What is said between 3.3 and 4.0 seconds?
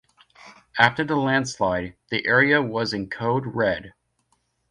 Red.